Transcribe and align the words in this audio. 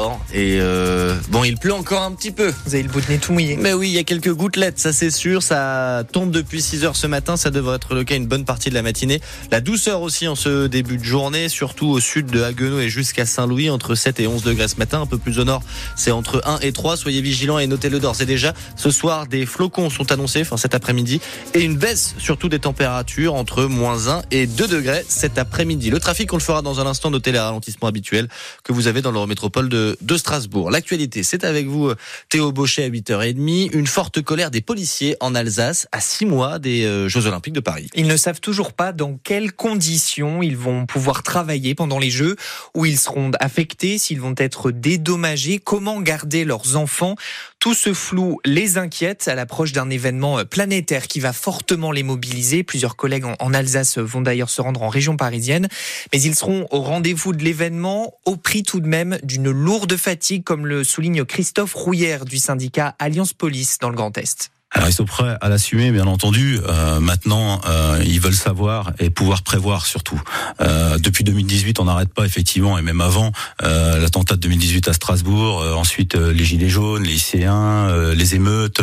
dehors 0.00 0.20
et 0.32 0.58
euh, 0.60 1.14
bon, 1.28 1.44
il 1.44 1.56
pleut 1.56 1.72
encore 1.72 2.02
un 2.02 2.12
petit 2.12 2.30
peu. 2.30 2.52
Vous 2.64 2.74
avez 2.74 2.82
le 2.82 2.88
bout 2.88 3.00
de 3.00 3.08
nez 3.08 3.18
tout 3.18 3.32
mouillé. 3.32 3.56
Mais 3.56 3.72
oui, 3.72 3.88
il 3.88 3.94
y 3.94 3.98
a 3.98 4.04
quelques 4.04 4.32
gouttelettes, 4.32 4.78
ça 4.78 4.92
c'est 4.92 5.10
sûr. 5.10 5.42
Ça 5.42 6.04
tombe 6.12 6.30
depuis 6.30 6.62
6 6.62 6.84
heures 6.84 6.96
ce 6.96 7.06
matin. 7.06 7.36
Ça 7.36 7.50
devrait 7.50 7.76
être 7.76 7.94
le 7.94 8.04
cas 8.04 8.16
une 8.16 8.26
bonne 8.26 8.44
partie 8.44 8.70
de 8.70 8.74
la 8.74 8.82
matinée. 8.82 9.20
La 9.50 9.60
douceur 9.60 10.02
aussi 10.02 10.28
en 10.28 10.34
ce 10.34 10.66
début 10.66 10.98
de 10.98 11.04
journée, 11.04 11.48
surtout 11.48 11.88
au 11.88 12.00
sud 12.00 12.26
de 12.26 12.42
Haguenau 12.42 12.80
et 12.80 12.88
jusqu'à 12.88 13.26
Saint-Louis, 13.26 13.70
entre 13.70 13.94
7 13.94 14.20
et 14.20 14.26
11 14.26 14.42
degrés 14.42 14.68
ce 14.68 14.76
matin. 14.76 15.00
Un 15.00 15.06
peu 15.06 15.18
plus 15.18 15.38
au 15.38 15.44
nord, 15.44 15.62
c'est 15.96 16.12
entre 16.12 16.42
1 16.46 16.60
et 16.60 16.72
3. 16.72 16.96
Soyez 16.96 17.20
vigilants 17.20 17.58
et 17.58 17.66
notez-le 17.66 17.98
d'ores 17.98 18.20
et 18.20 18.26
déjà. 18.26 18.54
Ce 18.76 18.90
soir, 18.90 19.26
des 19.26 19.46
flocons 19.46 19.90
sont 19.90 20.12
annoncés, 20.12 20.42
enfin 20.42 20.56
cet 20.56 20.74
après-midi, 20.74 21.20
et 21.54 21.60
une 21.60 21.76
baisse 21.76 22.14
surtout 22.18 22.48
des 22.48 22.60
températures 22.60 23.34
entre 23.34 23.64
moins 23.64 24.08
1 24.08 24.22
et 24.30 24.46
2 24.46 24.68
degrés 24.68 25.04
cet 25.08 25.38
après-midi. 25.38 25.90
Le 25.90 25.98
trafic, 25.98 26.32
on 26.32 26.36
le 26.36 26.42
fera 26.42 26.62
dans 26.62 26.80
un 26.80 26.86
instant. 26.86 27.10
Notez 27.10 27.32
les 27.32 27.38
ralentissements 27.38 27.88
habituels 27.88 28.28
que 28.62 28.72
vous 28.72 28.86
avez 28.86 29.02
dans 29.02 29.10
l'eurométropole 29.10 29.68
de, 29.68 29.89
de 30.00 30.16
Strasbourg. 30.16 30.70
L'actualité, 30.70 31.22
c'est 31.22 31.44
avec 31.44 31.66
vous, 31.66 31.92
Théo 32.28 32.52
Bauchet, 32.52 32.84
à 32.84 32.88
8h30. 32.88 33.70
Une 33.72 33.86
forte 33.86 34.22
colère 34.22 34.50
des 34.50 34.60
policiers 34.60 35.16
en 35.20 35.34
Alsace 35.34 35.86
à 35.92 36.00
6 36.00 36.26
mois 36.26 36.58
des 36.58 36.84
euh, 36.84 37.08
Jeux 37.08 37.26
Olympiques 37.26 37.54
de 37.54 37.60
Paris. 37.60 37.88
Ils 37.94 38.06
ne 38.06 38.16
savent 38.16 38.40
toujours 38.40 38.72
pas 38.72 38.92
dans 38.92 39.18
quelles 39.22 39.52
conditions 39.52 40.42
ils 40.42 40.56
vont 40.56 40.86
pouvoir 40.86 41.22
travailler 41.22 41.74
pendant 41.74 41.98
les 41.98 42.10
Jeux, 42.10 42.36
où 42.74 42.84
ils 42.84 42.98
seront 42.98 43.30
affectés, 43.40 43.98
s'ils 43.98 44.20
vont 44.20 44.34
être 44.36 44.70
dédommagés, 44.70 45.58
comment 45.58 46.00
garder 46.00 46.44
leurs 46.44 46.76
enfants. 46.76 47.16
Tout 47.60 47.74
ce 47.74 47.92
flou 47.92 48.40
les 48.46 48.78
inquiète 48.78 49.28
à 49.28 49.34
l'approche 49.34 49.72
d'un 49.72 49.90
événement 49.90 50.42
planétaire 50.46 51.06
qui 51.06 51.20
va 51.20 51.34
fortement 51.34 51.92
les 51.92 52.02
mobiliser. 52.02 52.62
Plusieurs 52.62 52.96
collègues 52.96 53.26
en 53.38 53.52
Alsace 53.52 53.98
vont 53.98 54.22
d'ailleurs 54.22 54.48
se 54.48 54.62
rendre 54.62 54.82
en 54.82 54.88
région 54.88 55.18
parisienne, 55.18 55.68
mais 56.10 56.22
ils 56.22 56.34
seront 56.34 56.66
au 56.70 56.80
rendez-vous 56.80 57.34
de 57.34 57.44
l'événement 57.44 58.14
au 58.24 58.38
prix 58.38 58.62
tout 58.62 58.80
de 58.80 58.88
même 58.88 59.18
d'une 59.22 59.50
lourde 59.50 59.94
fatigue, 59.98 60.42
comme 60.42 60.64
le 60.64 60.84
souligne 60.84 61.26
Christophe 61.26 61.74
Rouillère 61.74 62.24
du 62.24 62.38
syndicat 62.38 62.96
Alliance 62.98 63.34
Police 63.34 63.76
dans 63.78 63.90
le 63.90 63.96
Grand 63.96 64.16
Est. 64.16 64.50
Alors 64.72 64.88
ils 64.88 64.92
sont 64.92 65.04
prêts 65.04 65.36
à 65.40 65.48
l'assumer, 65.48 65.90
bien 65.90 66.06
entendu. 66.06 66.60
Euh, 66.68 67.00
maintenant, 67.00 67.60
euh, 67.66 68.00
ils 68.06 68.20
veulent 68.20 68.32
savoir 68.32 68.92
et 69.00 69.10
pouvoir 69.10 69.42
prévoir 69.42 69.84
surtout. 69.84 70.20
Euh, 70.60 70.96
depuis 70.98 71.24
2018, 71.24 71.80
on 71.80 71.86
n'arrête 71.86 72.14
pas 72.14 72.24
effectivement, 72.24 72.78
et 72.78 72.82
même 72.82 73.00
avant 73.00 73.32
euh, 73.64 73.98
l'attentat 73.98 74.36
de 74.36 74.40
2018 74.42 74.86
à 74.86 74.92
Strasbourg, 74.92 75.60
euh, 75.60 75.74
ensuite 75.74 76.14
euh, 76.14 76.32
les 76.32 76.44
gilets 76.44 76.68
jaunes, 76.68 77.02
les 77.02 77.14
lycéens, 77.14 77.88
les 78.14 78.34
émeutes, 78.36 78.80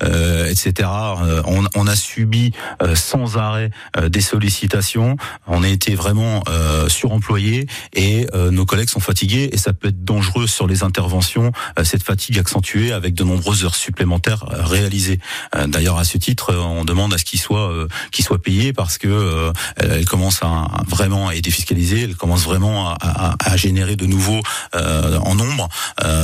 etc. 0.00 0.88
On, 1.46 1.64
on, 1.74 1.86
a 1.86 1.96
subi 1.96 2.52
sans 2.94 3.36
arrêt 3.36 3.70
des 4.08 4.20
sollicitations. 4.20 5.16
On 5.46 5.62
a 5.62 5.68
été 5.68 5.94
vraiment 5.94 6.42
suremployés 6.88 7.66
et 7.94 8.26
nos 8.34 8.66
collègues 8.66 8.88
sont 8.88 9.00
fatigués 9.00 9.50
et 9.52 9.56
ça 9.56 9.72
peut 9.72 9.88
être 9.88 10.04
dangereux 10.04 10.46
sur 10.46 10.66
les 10.66 10.82
interventions. 10.82 11.52
cette 11.84 12.02
fatigue 12.02 12.38
accentuée 12.38 12.92
avec 12.92 13.14
de 13.14 13.24
nombreuses 13.24 13.64
heures 13.64 13.74
supplémentaires 13.74 14.44
réalisées. 14.48 15.18
Euh, 15.54 15.66
d'ailleurs, 15.66 15.98
à 15.98 16.04
ce 16.04 16.18
titre, 16.18 16.54
on 16.54 16.84
demande 16.84 17.14
à 17.14 17.18
ce 17.18 17.24
qu'il 17.24 17.40
soit 17.40 17.70
euh, 17.70 17.88
qu'il 18.12 18.24
soit 18.24 18.40
payé 18.40 18.72
parce 18.72 18.98
que 18.98 19.08
euh, 19.08 19.52
elle 19.76 20.04
commence 20.04 20.42
à 20.42 20.66
vraiment 20.86 21.30
être 21.30 21.44
défiscalisée, 21.44 22.02
elle 22.02 22.16
commence 22.16 22.44
vraiment 22.44 22.94
à, 23.00 23.56
générer 23.56 23.96
de 23.96 24.06
nouveau 24.06 24.40
en 24.74 25.34
nombre. 25.34 25.68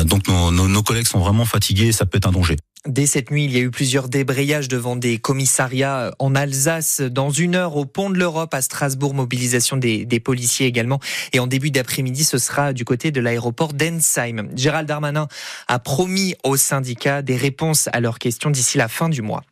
donc 0.04 0.28
nos, 0.28 0.50
nos, 0.50 0.68
nos 0.68 0.82
collègues 0.82 1.06
sont 1.06 1.18
vraiment 1.18 1.44
fatigués, 1.44 1.86
et 1.86 1.92
ça 1.92 2.06
peut 2.06 2.18
être 2.18 2.28
un 2.28 2.32
danger. 2.32 2.56
Dès 2.86 3.06
cette 3.06 3.30
nuit, 3.30 3.46
il 3.46 3.52
y 3.52 3.56
a 3.56 3.60
eu 3.60 3.70
plusieurs 3.70 4.10
débrayages 4.10 4.68
devant 4.68 4.94
des 4.94 5.16
commissariats 5.16 6.14
en 6.18 6.34
Alsace. 6.34 7.00
Dans 7.00 7.30
une 7.30 7.54
heure, 7.54 7.78
au 7.78 7.86
pont 7.86 8.10
de 8.10 8.18
l'Europe 8.18 8.52
à 8.52 8.60
Strasbourg, 8.60 9.14
mobilisation 9.14 9.78
des, 9.78 10.20
policiers 10.22 10.66
également. 10.66 11.00
Et 11.32 11.40
en 11.40 11.46
début 11.46 11.70
d'après-midi, 11.70 12.24
ce 12.24 12.36
sera 12.36 12.74
du 12.74 12.84
côté 12.84 13.10
de 13.10 13.22
l'aéroport 13.22 13.72
d'Ensheim. 13.72 14.50
Gérald 14.54 14.86
Darmanin 14.86 15.28
a 15.66 15.78
promis 15.78 16.34
aux 16.44 16.58
syndicats 16.58 17.22
des 17.22 17.36
réponses 17.36 17.88
à 17.94 18.00
leurs 18.00 18.18
questions 18.18 18.50
d'ici 18.50 18.76
la 18.76 18.88
fin 18.88 19.08
du 19.08 19.22
mois. 19.22 19.44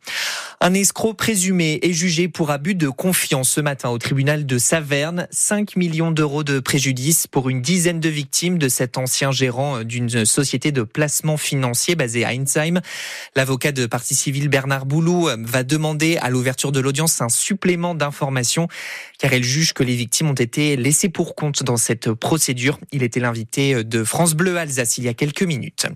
Un 0.61 0.75
escroc 0.75 1.15
présumé 1.15 1.79
est 1.81 1.91
jugé 1.91 2.29
pour 2.29 2.51
abus 2.51 2.75
de 2.75 2.87
confiance 2.87 3.49
ce 3.49 3.59
matin 3.61 3.89
au 3.89 3.97
tribunal 3.97 4.45
de 4.45 4.57
Saverne. 4.57 5.27
5 5.31 5.75
millions 5.75 6.11
d'euros 6.11 6.43
de 6.43 6.59
préjudice 6.59 7.27
pour 7.27 7.49
une 7.49 7.61
dizaine 7.61 7.99
de 7.99 8.09
victimes 8.09 8.57
de 8.59 8.69
cet 8.69 8.97
ancien 8.97 9.31
gérant 9.31 9.83
d'une 9.83 10.23
société 10.23 10.71
de 10.71 10.83
placement 10.83 11.35
financier 11.35 11.95
basée 11.95 12.23
à 12.23 12.29
Einsheim. 12.29 12.79
L'avocat 13.35 13.71
de 13.71 13.85
partie 13.85 14.15
civile 14.15 14.49
Bernard 14.49 14.85
Boulou 14.85 15.29
va 15.39 15.63
demander 15.63 16.17
à 16.17 16.29
l'ouverture 16.29 16.71
de 16.71 16.79
l'audience 16.79 17.21
un 17.21 17.29
supplément 17.29 17.95
d'informations 17.95 18.67
car 19.19 19.33
elle 19.33 19.43
juge 19.43 19.73
que 19.73 19.83
les 19.83 19.95
victimes 19.95 20.29
ont 20.29 20.33
été 20.33 20.75
laissées 20.75 21.09
pour 21.09 21.35
compte 21.35 21.63
dans 21.63 21.77
cette 21.77 22.11
procédure. 22.11 22.79
Il 22.91 23.03
était 23.03 23.19
l'invité 23.19 23.83
de 23.83 24.03
France 24.03 24.33
Bleu 24.33 24.57
Alsace 24.57 24.97
il 24.97 25.05
y 25.05 25.07
a 25.07 25.13
quelques 25.13 25.43
minutes. 25.43 25.87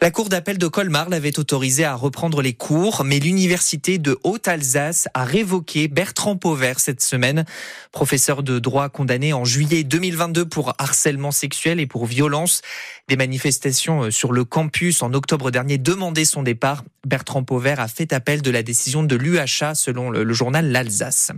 La 0.00 0.10
cour 0.10 0.28
d'appel 0.28 0.58
de 0.58 0.68
Colmar 0.68 1.08
l'avait 1.08 1.38
autorisé 1.38 1.84
à 1.84 1.94
reprendre 1.94 2.42
les 2.42 2.52
cours, 2.52 3.04
mais 3.04 3.18
l'université 3.18 3.98
de 3.98 4.18
Haute-Alsace 4.22 5.08
a 5.14 5.24
révoqué 5.24 5.88
Bertrand 5.88 6.36
Pauvert 6.36 6.78
cette 6.78 7.02
semaine, 7.02 7.44
professeur 7.90 8.42
de 8.42 8.58
droit 8.58 8.88
condamné 8.88 9.32
en 9.32 9.44
juillet 9.44 9.84
2022 9.84 10.44
pour 10.44 10.74
harcèlement 10.78 11.32
sexuel 11.32 11.80
et 11.80 11.86
pour 11.86 12.06
violence. 12.06 12.62
Des 13.08 13.16
manifestations 13.16 14.04
euh, 14.04 14.10
sur 14.10 14.32
le 14.32 14.44
campus 14.44 15.02
en 15.02 15.14
octobre 15.14 15.50
dernier 15.50 15.78
demandaient 15.78 16.24
son 16.24 16.42
départ. 16.42 16.57
Bertrand 17.06 17.44
Pauvert 17.44 17.80
a 17.80 17.88
fait 17.88 18.12
appel 18.12 18.42
de 18.42 18.50
la 18.50 18.62
décision 18.62 19.02
de 19.02 19.16
l'UHA 19.16 19.74
selon 19.74 20.10
le 20.10 20.32
journal 20.32 20.70
L'Alsace. 20.70 21.32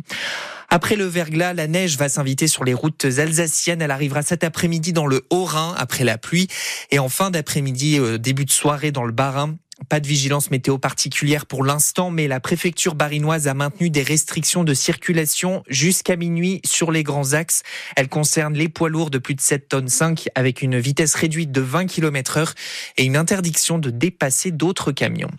Après 0.73 0.95
le 0.95 1.05
verglas, 1.05 1.53
la 1.53 1.67
neige 1.67 1.99
va 1.99 2.09
s'inviter 2.09 2.47
sur 2.47 2.63
les 2.63 2.75
routes 2.75 3.05
alsaciennes. 3.05 3.83
Elle 3.83 3.91
arrivera 3.91 4.23
cet 4.23 4.45
après-midi 4.45 4.93
dans 4.93 5.07
le 5.07 5.27
Haut-Rhin 5.31 5.75
après 5.77 6.05
la 6.05 6.17
pluie 6.17 6.47
et 6.93 7.01
en 7.01 7.09
fin 7.09 7.31
d'après-midi, 7.31 7.99
euh, 7.99 8.19
début 8.19 8.45
de 8.45 8.53
soirée 8.53 8.93
dans 8.93 9.05
le 9.05 9.11
Bas-Rhin. 9.11 9.57
Pas 9.91 9.99
de 9.99 10.06
vigilance 10.06 10.53
météo 10.53 10.78
particulière 10.78 11.47
pour 11.47 11.65
l'instant, 11.65 12.12
mais 12.12 12.28
la 12.28 12.39
préfecture 12.39 12.95
barinoise 12.95 13.49
a 13.49 13.55
maintenu 13.55 13.91
des 13.91 14.05
restrictions 14.05 14.62
de 14.62 14.73
circulation 14.73 15.65
jusqu'à 15.67 16.15
minuit 16.15 16.61
sur 16.65 16.93
les 16.93 17.03
grands 17.03 17.33
axes. 17.33 17.65
Elles 17.97 18.09
concernent 18.09 18.55
les 18.55 18.69
poids 18.69 18.89
lourds 18.89 19.11
de 19.11 19.19
plus 19.19 19.34
de 19.34 19.41
7 19.41 19.69
tonnes 19.69 19.89
5 19.89 20.28
avec 20.37 20.62
une 20.62 20.78
vitesse 20.78 21.17
réduite 21.17 21.51
de 21.51 21.61
20 21.61 21.87
km 21.87 22.37
heure 22.37 22.55
et 22.99 23.05
une 23.05 23.17
interdiction 23.17 23.81
de 23.81 23.91
dépasser 23.91 24.53
d'autres 24.53 24.93
camions. 24.93 25.33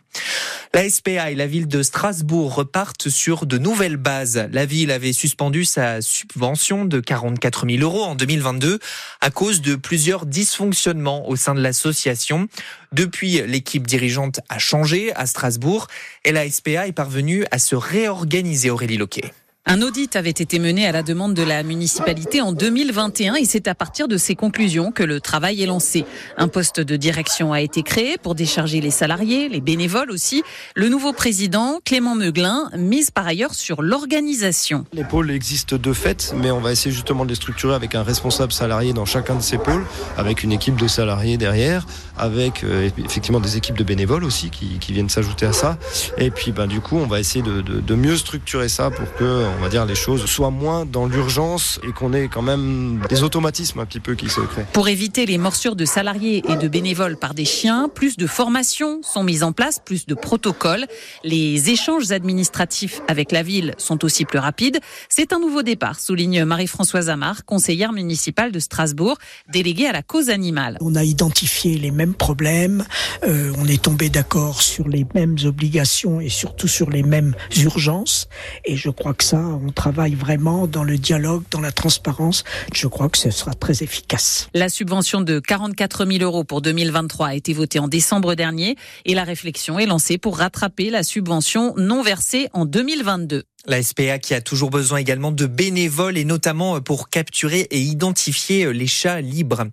La 0.73 0.89
SPA 0.89 1.31
et 1.31 1.35
la 1.35 1.47
ville 1.47 1.69
de 1.69 1.81
Strasbourg 1.81 2.53
repartent 2.53 3.07
sur 3.07 3.45
de 3.45 3.57
nouvelles 3.57 3.97
bases. 3.97 4.49
La 4.51 4.65
ville 4.65 4.91
avait 4.91 5.13
suspendu 5.13 5.63
sa 5.63 6.01
subvention 6.01 6.83
de 6.83 6.99
44 6.99 7.69
000 7.69 7.81
euros 7.83 8.03
en 8.03 8.15
2022 8.15 8.79
à 9.21 9.29
cause 9.29 9.61
de 9.61 9.75
plusieurs 9.75 10.25
dysfonctionnements 10.25 11.29
au 11.29 11.37
sein 11.37 11.55
de 11.55 11.61
l'association. 11.61 12.49
Depuis, 12.93 13.41
l'équipe 13.47 13.87
dirigeante 13.87 14.40
a 14.49 14.59
changé 14.59 15.13
à 15.15 15.25
Strasbourg 15.25 15.87
et 16.25 16.31
la 16.31 16.49
SPA 16.49 16.87
est 16.87 16.91
parvenue 16.91 17.45
à 17.51 17.59
se 17.59 17.75
réorganiser, 17.75 18.69
Aurélie 18.69 18.97
Loquet. 18.97 19.33
Un 19.67 19.83
audit 19.83 20.15
avait 20.15 20.31
été 20.31 20.57
mené 20.57 20.87
à 20.87 20.91
la 20.91 21.03
demande 21.03 21.35
de 21.35 21.43
la 21.43 21.61
municipalité 21.61 22.41
en 22.41 22.51
2021 22.51 23.35
et 23.35 23.45
c'est 23.45 23.67
à 23.67 23.75
partir 23.75 24.07
de 24.07 24.17
ces 24.17 24.33
conclusions 24.33 24.91
que 24.91 25.03
le 25.03 25.21
travail 25.21 25.61
est 25.61 25.67
lancé. 25.67 26.03
Un 26.35 26.47
poste 26.47 26.79
de 26.79 26.95
direction 26.95 27.53
a 27.53 27.61
été 27.61 27.83
créé 27.83 28.17
pour 28.17 28.33
décharger 28.33 28.81
les 28.81 28.89
salariés, 28.89 29.49
les 29.49 29.61
bénévoles 29.61 30.09
aussi. 30.09 30.41
Le 30.75 30.89
nouveau 30.89 31.13
président, 31.13 31.79
Clément 31.85 32.15
Meuglin, 32.15 32.71
mise 32.75 33.11
par 33.11 33.27
ailleurs 33.27 33.53
sur 33.53 33.83
l'organisation. 33.83 34.83
Les 34.93 35.03
pôles 35.03 35.29
existent 35.29 35.77
de 35.77 35.93
fait, 35.93 36.33
mais 36.35 36.49
on 36.49 36.59
va 36.59 36.71
essayer 36.71 36.91
justement 36.91 37.23
de 37.23 37.29
les 37.29 37.35
structurer 37.35 37.75
avec 37.75 37.93
un 37.93 38.03
responsable 38.03 38.51
salarié 38.51 38.93
dans 38.93 39.05
chacun 39.05 39.35
de 39.35 39.43
ces 39.43 39.59
pôles, 39.59 39.85
avec 40.17 40.41
une 40.41 40.53
équipe 40.53 40.75
de 40.75 40.87
salariés 40.87 41.37
derrière, 41.37 41.85
avec 42.17 42.63
euh, 42.63 42.89
effectivement 42.97 43.39
des 43.39 43.57
équipes 43.57 43.77
de 43.77 43.83
bénévoles 43.83 44.23
aussi 44.23 44.49
qui, 44.49 44.79
viennent 44.91 45.07
s'ajouter 45.07 45.45
à 45.45 45.53
ça. 45.53 45.77
Et 46.17 46.31
puis 46.31 46.51
ben, 46.51 46.65
du 46.65 46.81
coup, 46.81 46.97
on 46.97 47.07
va 47.07 47.19
essayer 47.19 47.45
de 47.45 47.95
mieux 47.95 48.17
structurer 48.17 48.67
ça 48.67 48.89
pour 48.89 49.13
que 49.15 49.50
on 49.57 49.61
va 49.61 49.69
dire, 49.69 49.85
les 49.85 49.95
choses 49.95 50.25
soient 50.25 50.51
moins 50.51 50.85
dans 50.85 51.05
l'urgence 51.05 51.79
et 51.87 51.91
qu'on 51.91 52.13
ait 52.13 52.27
quand 52.27 52.41
même 52.41 53.01
des 53.09 53.23
automatismes 53.23 53.79
un 53.79 53.85
petit 53.85 53.99
peu 53.99 54.15
qui 54.15 54.29
se 54.29 54.41
créent. 54.41 54.65
Pour 54.73 54.87
éviter 54.87 55.25
les 55.25 55.37
morsures 55.37 55.75
de 55.75 55.85
salariés 55.85 56.43
et 56.47 56.55
de 56.55 56.67
bénévoles 56.67 57.17
par 57.17 57.33
des 57.33 57.45
chiens, 57.45 57.89
plus 57.93 58.17
de 58.17 58.27
formations 58.27 59.01
sont 59.03 59.23
mises 59.23 59.43
en 59.43 59.51
place, 59.51 59.79
plus 59.83 60.05
de 60.05 60.15
protocoles. 60.15 60.85
Les 61.23 61.69
échanges 61.69 62.11
administratifs 62.11 63.01
avec 63.07 63.31
la 63.31 63.43
ville 63.43 63.73
sont 63.77 64.03
aussi 64.05 64.25
plus 64.25 64.39
rapides. 64.39 64.79
C'est 65.09 65.33
un 65.33 65.39
nouveau 65.39 65.63
départ, 65.63 65.99
souligne 65.99 66.45
Marie-Françoise 66.45 67.09
Amar, 67.09 67.45
conseillère 67.45 67.93
municipale 67.93 68.51
de 68.51 68.59
Strasbourg, 68.59 69.17
déléguée 69.51 69.87
à 69.87 69.91
la 69.91 70.03
cause 70.03 70.29
animale. 70.29 70.77
On 70.81 70.95
a 70.95 71.03
identifié 71.03 71.77
les 71.77 71.91
mêmes 71.91 72.13
problèmes, 72.13 72.85
euh, 73.23 73.53
on 73.57 73.67
est 73.67 73.81
tombé 73.81 74.09
d'accord 74.09 74.61
sur 74.61 74.87
les 74.87 75.05
mêmes 75.13 75.37
obligations 75.45 76.21
et 76.21 76.29
surtout 76.29 76.67
sur 76.67 76.89
les 76.89 77.03
mêmes 77.03 77.35
urgences. 77.57 78.27
Et 78.65 78.75
je 78.75 78.89
crois 78.89 79.13
que 79.13 79.23
ça, 79.23 79.40
on 79.45 79.71
travaille 79.71 80.15
vraiment 80.15 80.67
dans 80.67 80.83
le 80.83 80.97
dialogue, 80.97 81.43
dans 81.51 81.61
la 81.61 81.71
transparence. 81.71 82.43
Je 82.73 82.87
crois 82.87 83.09
que 83.09 83.17
ce 83.17 83.31
sera 83.31 83.53
très 83.53 83.83
efficace. 83.83 84.49
La 84.53 84.69
subvention 84.69 85.21
de 85.21 85.39
44 85.39 86.05
000 86.05 86.23
euros 86.23 86.43
pour 86.43 86.61
2023 86.61 87.27
a 87.27 87.35
été 87.35 87.53
votée 87.53 87.79
en 87.79 87.87
décembre 87.87 88.35
dernier 88.35 88.75
et 89.05 89.13
la 89.13 89.23
réflexion 89.23 89.79
est 89.79 89.85
lancée 89.85 90.17
pour 90.17 90.37
rattraper 90.37 90.89
la 90.89 91.03
subvention 91.03 91.73
non 91.77 92.01
versée 92.01 92.49
en 92.53 92.65
2022. 92.65 93.43
La 93.67 93.83
SPA 93.83 94.17
qui 94.17 94.33
a 94.33 94.41
toujours 94.41 94.71
besoin 94.71 94.97
également 94.97 95.31
de 95.31 95.45
bénévoles 95.45 96.17
et 96.17 96.25
notamment 96.25 96.81
pour 96.81 97.09
capturer 97.09 97.67
et 97.69 97.79
identifier 97.79 98.73
les 98.73 98.87
chats 98.87 99.21
libres. 99.21 99.65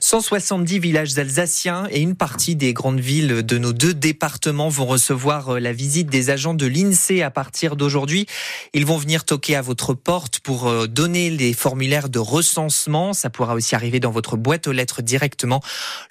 170 0.00 0.78
villages 0.78 1.18
alsaciens 1.18 1.86
et 1.90 2.00
une 2.00 2.14
partie 2.14 2.56
des 2.56 2.72
grandes 2.72 3.00
villes 3.00 3.42
de 3.44 3.58
nos 3.58 3.74
deux 3.74 3.92
départements 3.92 4.70
vont 4.70 4.86
recevoir 4.86 5.60
la 5.60 5.74
visite 5.74 6.08
des 6.08 6.30
agents 6.30 6.54
de 6.54 6.64
l'INSEE 6.64 7.20
à 7.20 7.30
partir 7.30 7.76
d'aujourd'hui. 7.76 8.26
Ils 8.72 8.86
vont 8.86 8.96
venir 8.96 9.24
toquer 9.24 9.56
à 9.56 9.62
votre 9.62 9.92
porte 9.92 10.40
pour 10.40 10.88
donner 10.88 11.28
les 11.28 11.52
formulaires 11.52 12.08
de 12.08 12.18
recensement. 12.18 13.12
Ça 13.12 13.28
pourra 13.28 13.54
aussi 13.54 13.74
arriver 13.74 14.00
dans 14.00 14.10
votre 14.10 14.38
boîte 14.38 14.68
aux 14.68 14.72
lettres 14.72 15.02
directement. 15.02 15.60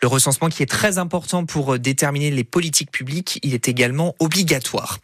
Le 0.03 0.07
recensement 0.07 0.49
qui 0.49 0.61
est 0.61 0.67
très 0.67 0.99
important 0.99 1.45
pour 1.45 1.79
déterminer 1.79 2.29
les 2.29 2.43
politiques 2.43 2.91
publiques, 2.91 3.39
il 3.41 3.55
est 3.55 3.67
également 3.67 4.15
obligatoire. 4.19 4.99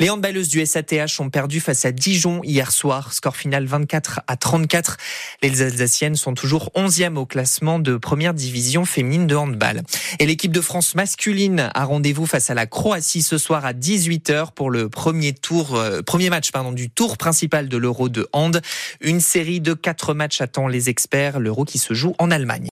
Les 0.00 0.08
handballeuses 0.08 0.48
du 0.48 0.64
SATH 0.64 1.20
ont 1.20 1.30
perdu 1.30 1.60
face 1.74 1.86
à 1.86 1.92
Dijon 1.92 2.40
hier 2.44 2.70
soir. 2.70 3.12
Score 3.12 3.34
final 3.34 3.66
24 3.66 4.20
à 4.28 4.36
34. 4.36 4.96
Les 5.42 5.60
Alsaciennes 5.60 6.14
sont 6.14 6.32
toujours 6.32 6.70
11e 6.76 7.16
au 7.16 7.26
classement 7.26 7.80
de 7.80 7.96
première 7.96 8.32
division 8.32 8.84
féminine 8.84 9.26
de 9.26 9.34
handball. 9.34 9.82
Et 10.20 10.26
l'équipe 10.26 10.52
de 10.52 10.60
France 10.60 10.94
masculine 10.94 11.72
a 11.74 11.84
rendez-vous 11.84 12.26
face 12.26 12.48
à 12.48 12.54
la 12.54 12.66
Croatie 12.66 13.22
ce 13.22 13.38
soir 13.38 13.66
à 13.66 13.72
18h 13.72 14.52
pour 14.52 14.70
le 14.70 14.88
premier 14.88 15.32
tour, 15.32 15.74
euh, 15.74 16.00
premier 16.00 16.30
match 16.30 16.52
pardon, 16.52 16.70
du 16.70 16.90
tour 16.90 17.18
principal 17.18 17.68
de 17.68 17.76
l'Euro 17.76 18.08
de 18.08 18.28
hand. 18.32 18.62
Une 19.00 19.18
série 19.18 19.60
de 19.60 19.74
quatre 19.74 20.14
matchs 20.14 20.40
attend 20.40 20.68
les 20.68 20.88
experts. 20.90 21.40
L'Euro 21.40 21.64
qui 21.64 21.78
se 21.78 21.92
joue 21.92 22.14
en 22.20 22.30
Allemagne. 22.30 22.62